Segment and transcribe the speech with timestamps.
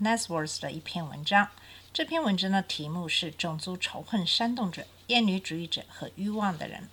[0.00, 1.48] Nesworth 的一篇文章。
[1.92, 6.88] 这篇文章的题目是“种族仇恨煽动者、厌女主义者和欲望的人”。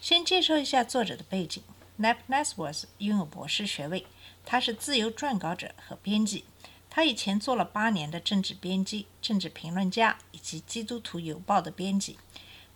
[0.00, 1.62] 先介绍一下作者的背景。
[1.98, 4.06] Nap Nesworth 拥有博士学位，
[4.46, 6.44] 他是自由撰稿者和编辑。
[6.88, 12.18] 他以前做了八年的政治编辑、政治评论家以及《基督徒邮报》的编辑。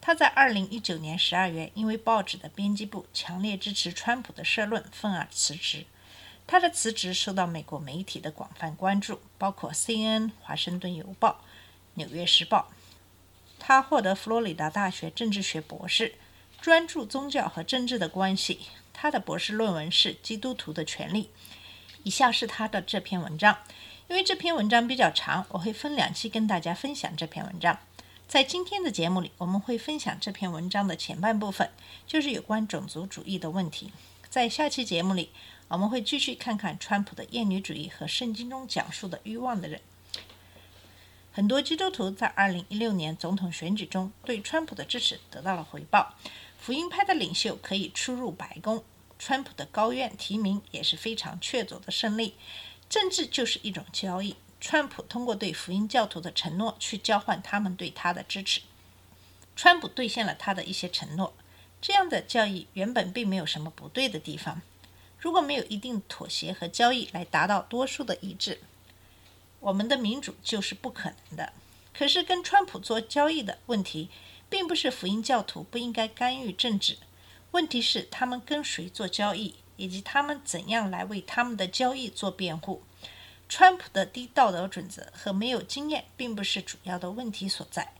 [0.00, 5.86] 他在2019年12月因为报纸的编辑部强烈支持川普的社论，愤而辞职。
[6.46, 11.40] 他的辞职受到美国媒体的广泛关注，包括 CNN、华盛顿邮报、
[11.94, 12.70] 纽约时报。
[13.58, 16.16] 他获得佛罗里达大学政治学博士，
[16.60, 18.60] 专注宗教和政治的关系。
[18.92, 21.24] 他的博士论文是《基督徒的权利》。
[22.02, 23.58] 以下是他的这篇文章。
[24.08, 27.78] 因为这篇文章比较长，我会分两期跟大家分享这篇文章。
[28.28, 31.70] 在今天的节目里，我们会分享这篇文章的前半部分，
[32.06, 33.92] 就是有关种族主义的问题。
[34.28, 35.30] 在下期节目里，
[35.72, 39.80] 我们会继续看看川普的厌女主义和圣经中讲述的欲望的人。
[41.32, 46.14] 很多基督徒在2016年总统选举中对川普的支持得到了回报，
[46.58, 48.84] 福音派的领袖可以出入白宫，
[49.18, 52.34] 川普的高院提名也是非常确凿的胜利。
[52.90, 58.60] 政治就是一种交易，川普通过对福音教徒的承诺去交换他们对他的支持。
[59.56, 61.32] 川普兑现了他的一些承诺，
[61.80, 64.60] 这样的交易原本并没有什么不对的地方。
[65.22, 68.60] 如果没有一定妥协和交易来达到多数的一致，
[69.60, 71.52] 我们的民主就是不可能的。
[71.96, 74.10] 可是跟川普做交易的问题，
[74.50, 76.98] 并不是福音教徒不应该干预政治，
[77.52, 82.82] 问题是他们跟谁做交易，以及他们怎样来为他们的交易做辩护。
[83.48, 87.92] 川普的低道德准则和没有经验，并不是主要的问题所在。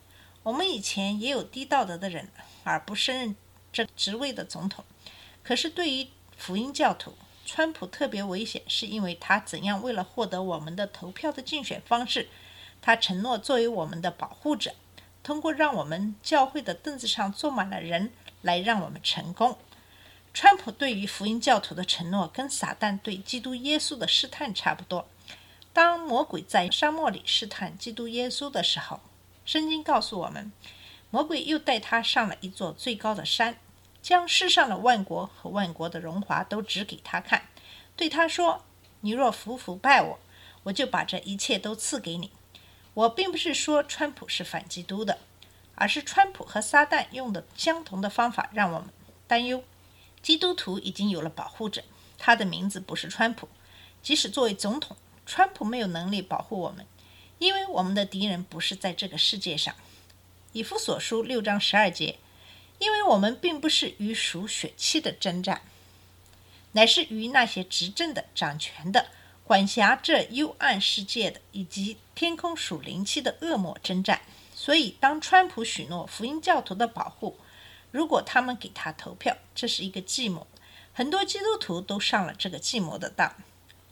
[0.43, 2.29] 我们以前也有低道德的人，
[2.65, 3.37] 而不胜任
[3.73, 4.85] 这职位的总统。
[5.45, 6.09] 可是对于
[6.45, 7.15] 福音教徒，
[7.47, 12.29] 川普特别危险，是因为他怎样为了获得我们的投票的竞选方式，
[12.81, 14.75] 他承诺作为我们的保护者，
[15.23, 18.11] 通过让我们教会的凳子上坐满了人
[18.41, 19.57] 来让我们成功。
[20.35, 25.07] 川普对于福音教徒的承诺，跟撒旦对基督耶稣的试探差不多。
[25.73, 28.99] 当魔鬼在沙漠里试探基督耶稣的时候，
[29.45, 30.51] 圣经告诉我们，
[31.11, 33.59] 魔鬼又带他上了一座最高的山。
[34.03, 37.49] 将世上的万国和万国的荣华都指给他看，
[37.95, 38.65] 对他说
[39.01, 40.19] ：“你若服服拜我，
[40.65, 42.33] 我就把这一切都赐给你。”
[42.95, 45.19] 我并不是说川普是反基督的，
[45.77, 48.91] 而是川普和撒旦用的相同的方法让我们
[49.27, 49.63] 担忧。
[50.21, 51.85] 基督徒已经有了保护者，
[52.19, 53.49] 他的名字不是川普。
[54.03, 56.85] 即使作为总统，川普没有能力保护我们，
[57.39, 59.75] 因为我们的敌人不是在这个世界上。
[60.53, 62.19] 以弗所书六章十二节。
[62.83, 65.63] 因为我们并不是与属血气的征战，
[66.73, 69.07] 乃是与那些执政的、掌权的、
[69.45, 74.23] 管辖这幽暗世界的，以及天空属灵气的恶魔征战。
[74.53, 77.39] 所以，当川普许诺福音教徒的保护，
[77.93, 80.45] 如果他们给他投票，这是一个计谋。
[80.93, 83.33] 很多基督徒都上了这个计谋的当。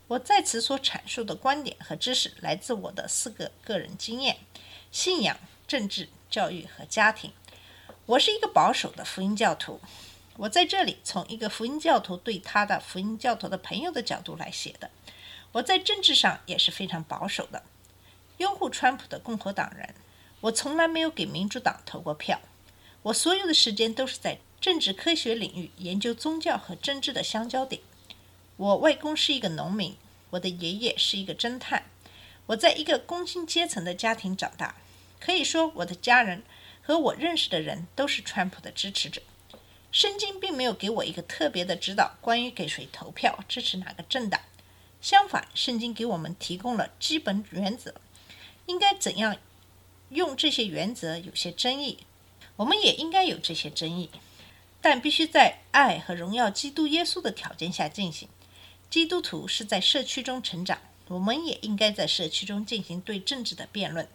[0.08, 4.38] 我在此所阐述的观点和知识，来自我的四个个人经验：
[4.90, 7.30] 信仰、政治、教育和家庭。
[8.10, 9.80] 我是一个保守的福音教徒，
[10.36, 14.90] 我在这里从一个福音教徒对他的福音教徒的朋友的角度来写的。
[15.52, 17.62] 我在政治上也是非常保守的，
[18.38, 19.94] 拥护川普的共和党人。
[20.40, 22.40] 我从来没有给民主党投过票。
[23.02, 27.80] 我所有的时间都是在政治科学领域研究宗教和政治的相交点。
[28.56, 29.96] 我外公是一个农民，
[30.30, 31.84] 我的爷爷是一个侦探。
[32.46, 34.74] 我在一个工薪阶层的家庭长大，
[35.20, 36.42] 可以说我的家人。
[36.82, 39.22] 和我认识的人都是川普的支持者。
[39.92, 44.40] 圣经并没有给我一个特别的指导，关于给谁投票、支持哪个政党。
[45.00, 47.94] 相反，圣经给我们提供了基本原则，
[48.66, 49.36] 应该怎样
[50.10, 51.98] 用这些原则有些争议，
[52.56, 54.10] 我们也应该有这些争议，
[54.80, 58.28] 但必须在爱和荣耀基督耶稣的条件下进行。
[58.88, 60.78] 基督徒是在社区中成长，
[61.08, 64.06] 我们也应该在社区中进行对政治的辩论。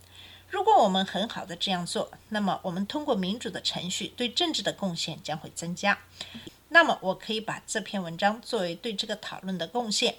[0.55, 5.99] 如果我们很好的这样做，那么我们通过民主的程序对政治的贡献将会增加。
[6.69, 10.15] 那么我可以把这篇文章作为对这个讨论的贡献。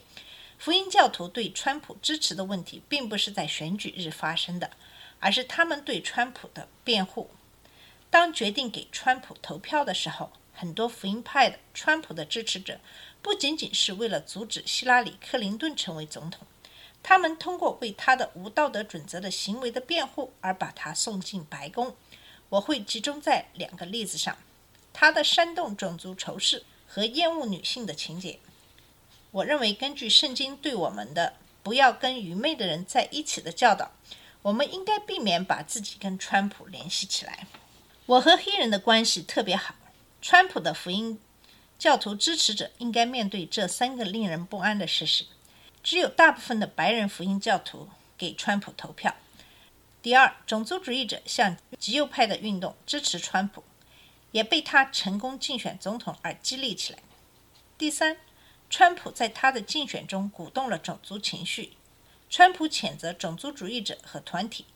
[0.59, 4.73] 福音教徒对川普支持的问题，并不是在选举日发生的，
[5.21, 7.31] 而是他们对川普的辩护。
[8.11, 12.79] 当决定给川普投票的时候，很多福音派的川普的支持者，
[13.23, 16.47] 不仅仅是为了阻止希拉里·克林顿成为总统，
[17.09, 21.95] 他们通过为他的无道德准则的行为的辩护而把他送进白宫。
[22.49, 24.37] 我会集中在两个例子上：
[24.93, 28.41] 他的煽动种族仇视和厌恶女性的情节。
[29.31, 33.93] 我认为，根据圣经对我们的“不要跟愚昧的人在一起”的教导，
[34.43, 37.47] 我们应该避免把自己跟川普联系起来。
[38.07, 39.77] 我和黑人的关系特别好。
[40.21, 41.21] 川普的福音
[41.79, 45.27] 教徒支持者应该面对这三个令人不安的事实：
[45.87, 47.89] 只有大部分的白人福音教徒
[48.19, 49.13] 给川普投票；
[50.03, 53.63] 第二，种族主义者向极右派的运动支持川普，
[54.33, 56.99] 也被他成功竞选总统而激励起来；
[57.79, 58.17] 第三，
[58.69, 61.75] 川普在他的竞选中鼓动了种族情绪。
[62.29, 64.67] 川普谴责种族主义者和团体，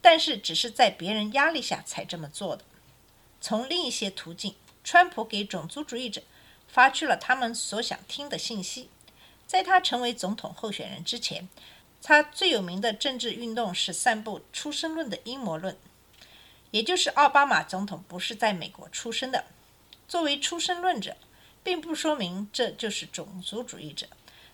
[0.00, 2.64] 但是只是在别人压力下才这么做的。
[3.40, 4.54] 从另一些途径。
[4.84, 6.22] 川普给种族主义者
[6.68, 8.88] 发去了他们所想听的信息。
[9.52, 11.46] 在他成为总统候选人之前，
[12.02, 15.76] 他最有名的政治运动是散布出生论的阴谋论，
[16.70, 19.44] 也就是奥巴马总统不是在美国出生的。
[20.08, 21.18] 作为出生论者，
[21.62, 24.06] 并不说明这就是种族主义者，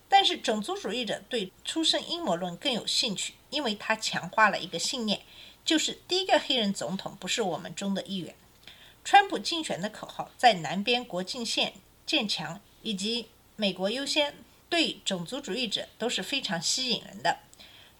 [0.09, 5.21] 但是种族主义者对出生阴谋论更有兴趣，因为他强化了一个信念，
[5.63, 8.35] 就是第一个黑人总统不是我们中的一员。
[9.05, 11.75] 川普竞选的口号在南边国境线
[12.05, 14.33] 建墙以及美国优先
[14.69, 17.39] 对种族主义者都是非常吸引人的。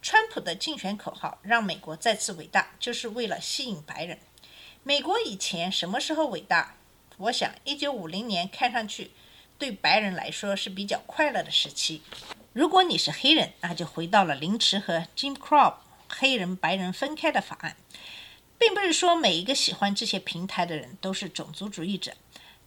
[0.01, 4.19] 川普的竞选口号让美国再次伟大，就是为了吸引白人。
[4.83, 6.75] 美国以前什么时候伟大？
[7.18, 9.12] 我想，一九五零年看上去
[9.57, 12.01] 对白人来说是比较快乐的时期。
[12.54, 15.75] 如果你是黑人，那就回到了凌迟和 Jim Crow
[16.07, 17.75] 黑人白人分开的法案。
[18.57, 22.13] 并不是说每一个喜欢这些平台的人都是种族主义者，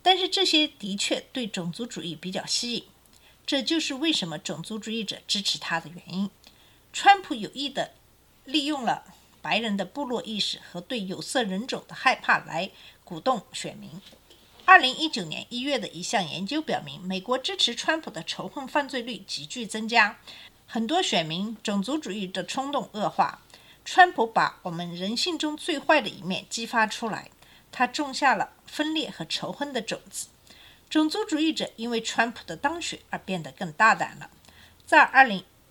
[0.03, 2.85] 但是这些的确对种族主义比较吸引，
[3.45, 6.31] 这就是为什么种族主义者支持他的原因。
[6.93, 7.93] 川普有意的
[8.45, 9.05] 利用了
[9.41, 12.71] 白人的部落意识和对有色人种的害怕来
[13.05, 13.91] 鼓动选民。
[14.65, 20.19] 二零一九年一月的一项研究表明，美国支持川普的仇恨犯罪率急剧增加，
[20.67, 23.43] 很多选民种族主义的冲动恶化。
[23.85, 27.31] 川普把我们人性中最坏的一面激发出来，
[27.73, 30.29] 他种下了分裂和仇恨的种子。
[30.93, 34.29] 种族主义者因为川普的当选而变得更大胆了。
[34.85, 35.01] 在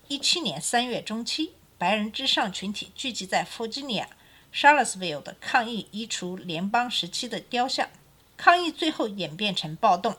[0.09, 4.09] 2017年3月中期，白人至上群体聚集在弗吉尼亚
[4.51, 7.87] Charlottesville 的抗议移除联邦时期的雕像。
[8.35, 10.17] 抗议最后演变成暴动。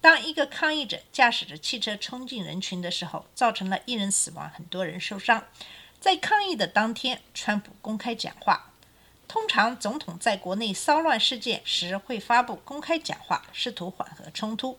[0.00, 5.44] 当一个抗议者驾驶着汽车冲进人群的时候，造成了一人死亡，很多人受伤。
[5.98, 8.73] 在抗议的当天，川普公开讲话。
[9.26, 14.78] 通常，总统在国内骚乱事件时会发布公开讲话，试图缓和冲突。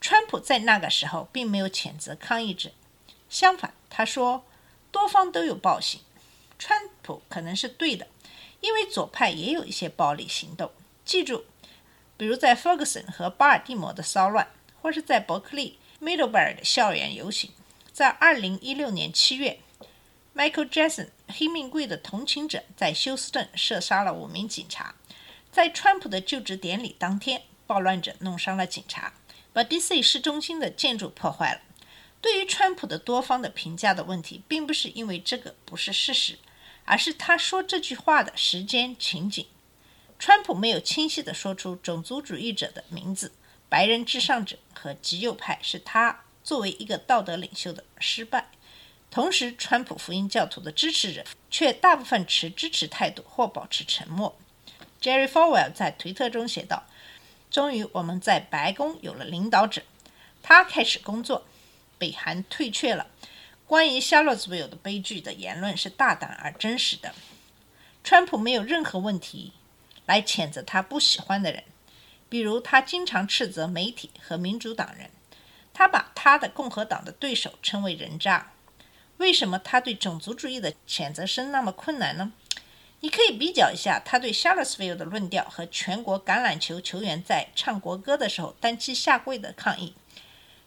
[0.00, 2.70] 川普在那个时候并没有谴责抗议者，
[3.28, 4.44] 相反，他说
[4.90, 6.00] 多方都有暴行。
[6.58, 8.06] 川普可能是对的，
[8.60, 10.70] 因为左派也有一些暴力行动。
[11.04, 11.44] 记住，
[12.16, 14.48] 比如在 Ferguson 和巴尔的摩的骚乱，
[14.80, 17.50] 或是在伯克利 Middlebury 的校园游行。
[17.92, 19.60] 在2016年7月。
[20.34, 24.94] Michael Jackson 黑命贵的同情者在休斯顿射杀了五名警察。
[25.50, 29.14] 在川普的就职典礼当天，暴乱者弄伤了警察，
[29.52, 31.60] 把 DC 市中心的建筑破坏了。
[32.20, 36.38] 对于川普的多方的评价的问题，并不是因为这个不是事实，
[36.84, 39.44] 而是他说这句话的时间情景。
[40.18, 43.32] 川普没有清晰地说出种族主义者的名字，
[43.68, 48.48] 白人至上者和极右派是他作为一个道德领袖的失败。
[49.12, 54.34] 同时，川普福音教徒的支持者却大部分持支持态度或保持沉默。
[55.02, 56.84] Jerry Falwell 在推特中写道
[57.50, 59.82] ：“终于，我们在白宫有了领导者，
[60.42, 61.44] 他开始工作。
[61.98, 63.06] 北韩退却了。
[63.66, 67.14] 关于 Shaloub 的悲剧的言论是大胆而真实的。
[68.02, 69.52] 川普没有任何问题
[70.06, 71.62] 来谴责他不喜欢的人，
[72.30, 75.10] 比如他经常斥责媒体和民主党人，
[75.74, 78.51] 他把他的共和党的对手称为人渣。”
[79.22, 82.32] 为什么他对种族主义的谴责声那么困难呢？
[82.98, 89.94] 你可以比较一下他对 Charlottesville 的论调和全国橄榄球球员在唱国歌的时候单膝下跪的抗议。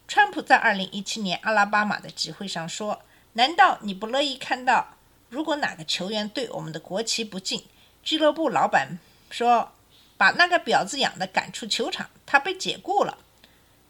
[0.08, 3.02] 川普在2017年阿拉巴马的集会上说
[3.34, 4.96] ：“难道你不乐意看到，
[5.28, 7.62] 如果哪个球员对我们的国旗不敬，
[8.02, 8.98] 俱乐部老板
[9.30, 9.72] 说
[10.16, 13.18] 把那个婊子养的赶出球场，他被解雇了，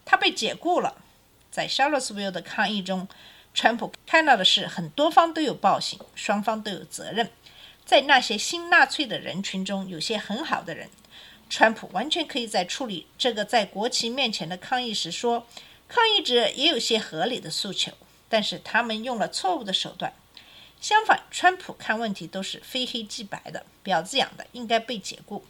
[0.04, 0.96] 他被解雇了。”
[1.52, 3.08] 在 Charlottesville 的抗议中，
[3.56, 7.30] 川普看到的是很多方都有暴行，双方都有责任。
[7.86, 10.90] 在那些新纳粹的人群中，有些很好的人，
[11.48, 15.46] 川普完全可以在处理这个在国旗面前的抗议时说，
[15.88, 17.92] 抗议者也有些合理的诉求，
[18.28, 20.12] 但是他们用了错误的手段。
[20.78, 25.42] 相反，川普看问题都是非黑即白的，婊子养的应该被解雇。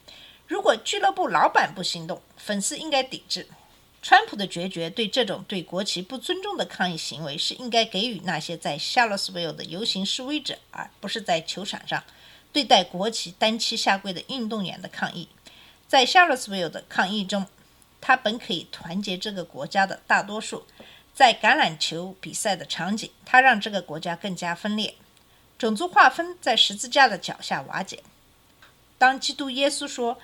[0.46, 3.48] 如果俱乐部老板不行动，粉丝应该抵制。
[4.08, 12.04] 川普的决绝对这种对国旗不尊重的抗议行为，是应该给予那些在夏洛斯维尔的游行示威者，而不是在球场上
[12.52, 15.28] 对待国旗单膝下跪的运动员的抗议。
[15.88, 17.46] 在夏洛斯维尔的抗议中，
[18.00, 20.64] 他本可以团结这个国家的大多数。
[21.12, 24.94] 在橄榄球比赛的场景，他让这个国家更加分裂。
[25.58, 28.04] 种族划分在十字架的脚下瓦解。
[28.98, 30.20] 当基督耶稣说。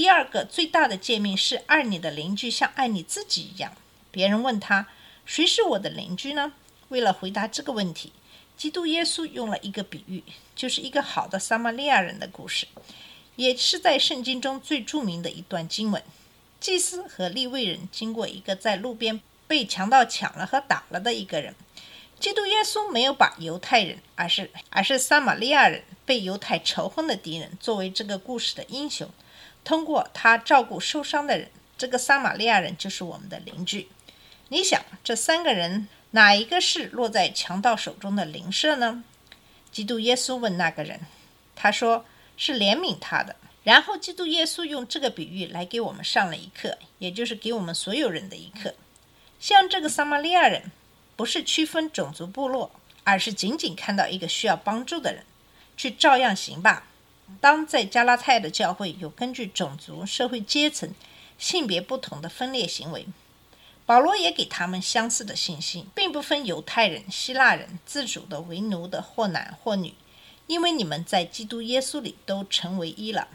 [0.00, 3.76] 第二个最大的诫命是爱你的邻居像爱你自己一样。
[4.10, 4.86] 别人问他
[5.26, 6.54] 谁是我的邻居呢？
[6.88, 8.10] 为了回答这个问题，
[8.56, 10.24] 基督耶稣用了一个比喻，
[10.56, 12.66] 就是一个好的撒玛利亚人的故事，
[13.36, 16.02] 也是在圣经中最著名的一段经文。
[16.58, 21.54] 祭司和利未人经过一个在路边被强盗抢了和打了的一个人，
[22.20, 29.08] 基督耶稣没有把犹太人，而是而是撒玛利亚人被犹太仇恨的敌人作为这个故事的英雄。
[29.64, 33.88] 通过他照顾受伤的人，这个撒玛利亚人就是我们的邻居。
[34.48, 39.02] 你想，这三个人哪一个是落在强盗手中的邻舍呢？
[39.72, 41.00] 基督耶稣问那个人，
[41.56, 42.04] 他说
[42.36, 43.36] 是怜悯他的。
[43.62, 48.74] 然后，基督耶稣用这个比喻来给我们上了一课，也就是给我们所有人的一课。
[49.38, 50.72] 像这个撒玛利亚人，
[51.20, 52.70] 不是区分种族部落，
[53.04, 55.26] 而是仅仅看到一个需要帮助的人，
[55.76, 56.86] 去照样行吧。
[57.42, 60.94] 当在加拉太的教会有根据种族、社会阶层、
[61.36, 63.06] 性别不同的分裂行为，
[63.84, 69.92] 保罗也给他们相似的信息，并不分犹太人、希腊人、自主的、为奴的，或男或女，
[70.46, 73.28] 因为你们在基督耶稣里都成为一了。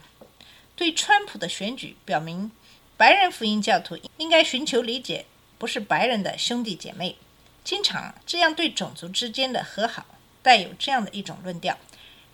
[0.75, 2.49] 对川普的选举表明，
[2.97, 5.27] 白人福音教徒应该寻求理解，
[5.59, 7.17] 不是白人的兄弟姐妹。
[7.65, 10.05] 经常这样对种族之间的和好，
[10.43, 11.77] 带有这样的一种论调。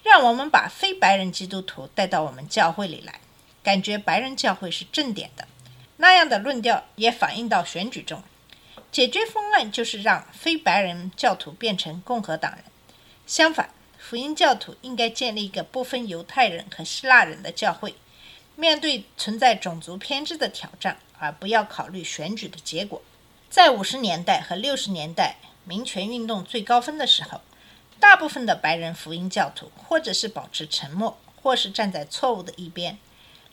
[0.04, 3.22] 让我们把非白人基督徒带到我们教会里来，
[3.64, 5.48] 感觉白人教会是正点的。
[5.98, 8.22] 那样的论调也反映到选举中。
[8.92, 12.66] 解决方案就是让非白人教徒变成共和党人。
[13.26, 17.96] 相反，福音教徒应该建立一个不分犹太人和希腊人的教会，
[18.58, 23.02] 面对存在种族偏执的挑战，而不要考虑选举的结果。
[23.52, 27.42] 在五十年代和六十年代民权运动最高峰的时候。
[28.00, 32.98] 大部分的白人福音教徒，或者是保持沉默，或是站在错误的一边。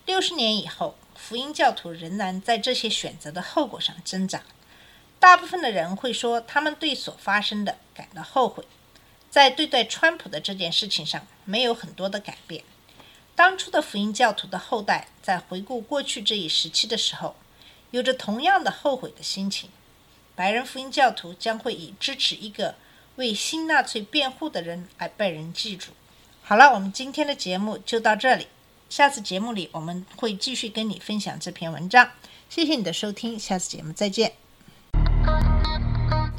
[0.05, 4.41] 六十年以后，福音教徒仍然在这些选择的后果上挣扎。
[5.19, 8.63] 大部分的人会说，他们对所发生的感到后悔。
[9.29, 12.63] 在对待川普的这件事情上，没有很多的改变。
[13.35, 17.35] 当初的福音教徒的后代在回顾过去这一时期的时候，
[17.91, 19.69] 有着同样的后悔的心情。
[20.39, 22.75] 白人福音教徒将会以支持一个。
[23.17, 25.91] 为新纳粹辩护的人而被人记住。
[26.41, 28.47] 好了，我们今天的节目就到这里。
[28.89, 32.09] 下次节目里我们会继续跟你分享这篇文章。
[32.49, 34.31] 谢谢你的收听，下次节目再见。